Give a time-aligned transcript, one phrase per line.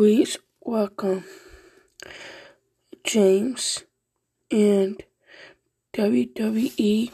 [0.00, 1.24] Please welcome
[3.04, 3.84] James
[4.50, 5.02] and
[5.92, 7.12] WWE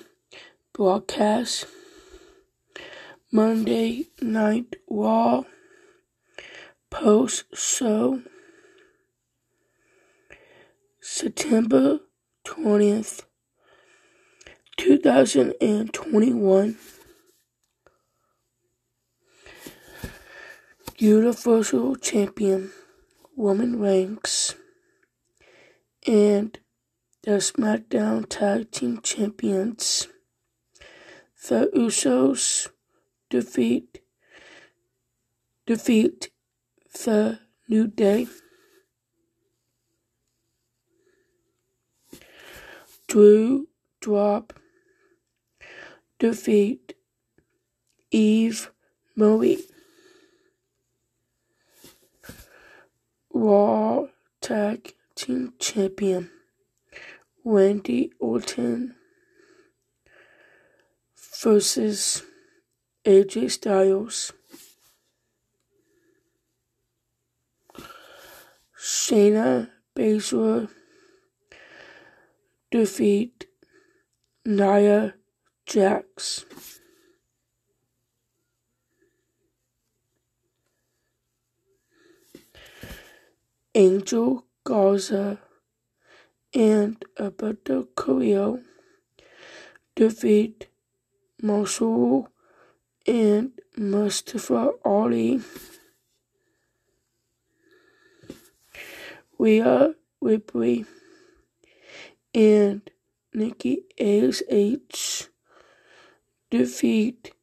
[0.73, 1.67] broadcast
[3.33, 5.43] Monday Night Raw
[6.89, 8.23] post show
[11.01, 11.99] September
[12.47, 13.25] 20th,
[14.77, 16.77] 2021.
[20.99, 22.73] Universal Champion
[23.37, 24.55] Roman Reigns
[26.07, 26.59] and
[27.23, 30.09] the SmackDown Tag Team Champions,
[31.49, 32.69] the Usos,
[33.29, 34.01] defeat
[35.67, 36.31] defeat
[37.05, 38.27] the New Day.
[43.07, 43.69] Drew
[44.01, 44.55] drop
[46.19, 46.95] defeat
[48.11, 48.71] Eva
[49.15, 49.76] Marie.
[53.39, 54.07] Raw
[54.41, 56.31] Tag Team Champion
[57.45, 58.95] Randy Orton
[61.43, 62.23] versus
[63.05, 64.33] AJ Styles.
[68.81, 70.71] Shayna Baszler
[72.71, 73.45] defeat
[74.47, 75.15] Nia
[75.67, 76.47] Jax.
[83.77, 85.39] Angel Garza
[86.55, 88.63] and Humberto Carrillo
[89.95, 90.69] defeat
[91.43, 92.31] Marshall
[93.07, 95.43] and Mustafa Ali.
[99.39, 100.87] Rhea Ripley
[102.35, 102.91] and
[103.35, 105.29] Nikki ASH
[106.51, 107.35] defeat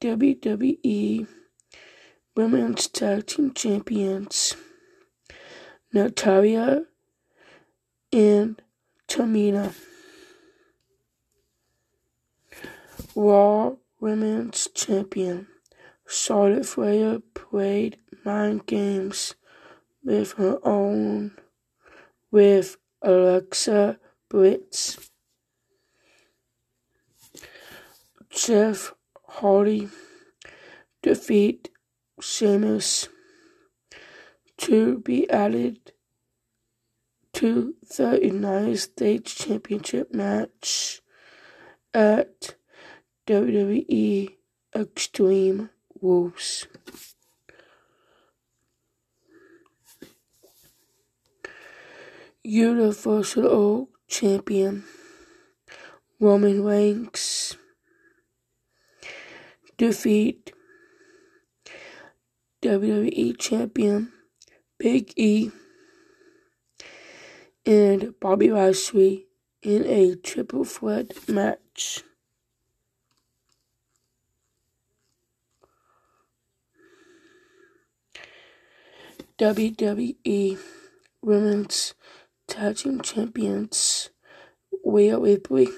[0.00, 1.26] WWE
[2.36, 4.54] Women's Tag Team Champions
[5.92, 6.84] Natalya
[8.12, 8.60] and
[9.08, 9.74] Tamina.
[13.14, 15.46] Raw Women's Champion
[16.06, 19.34] Charlotte Flair played mind games
[20.04, 21.32] with her own
[22.30, 25.10] with Alexa Bliss.
[28.30, 28.92] Jeff
[29.26, 29.88] Hardy
[31.02, 31.70] defeat
[32.20, 33.08] Sheamus
[34.58, 35.92] to be added
[37.34, 41.02] to the United States Championship match
[41.92, 42.56] at
[43.26, 44.36] WWE
[44.74, 46.66] Extreme Rules.
[52.42, 54.84] Universal Champion
[56.20, 57.56] Roman Reigns
[59.76, 60.52] defeat
[62.62, 64.12] WWE Champion
[64.78, 65.50] Big E
[67.64, 69.26] and Bobby Lashley
[69.62, 72.02] in a triple threat match.
[79.38, 80.58] WWE
[81.20, 81.94] Women's
[82.46, 84.10] Tag Team Champions
[84.84, 85.68] Rhea Ripley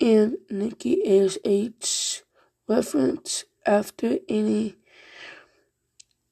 [0.00, 2.22] and Nikki ASH
[2.68, 4.76] reference after any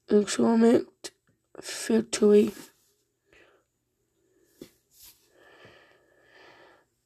[0.09, 1.11] excellent
[1.61, 2.53] victory.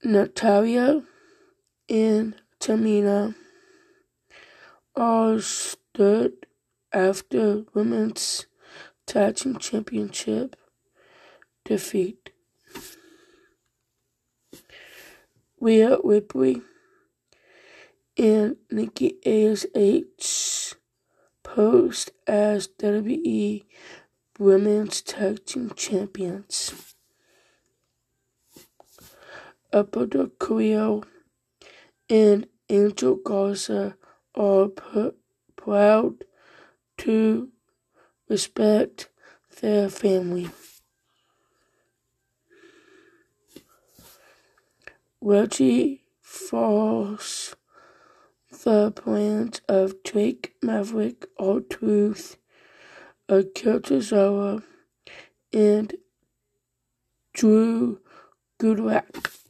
[0.04, 1.04] Natalya
[1.90, 3.36] and Tamina
[4.96, 6.46] are stood
[6.94, 8.46] after women's
[9.06, 10.56] tag team championship
[11.66, 12.32] defeat.
[15.60, 16.62] Rhea Ripley
[18.18, 20.76] and Nikki ASH
[21.44, 23.66] posed as WWE
[24.40, 26.96] Women's Tag Team Champions.
[29.74, 31.04] Humberto
[32.10, 33.98] and Angel Garza
[34.34, 35.12] are p-
[35.58, 36.24] proud
[37.00, 37.50] to
[38.30, 39.10] respect
[39.60, 40.50] their family.
[45.20, 47.58] Reggie falls
[48.64, 51.28] the plans of Drake Maverick,
[53.30, 54.64] R-Truth, Akira
[55.54, 55.94] and
[57.34, 58.00] Drew
[58.60, 59.49] Gulak.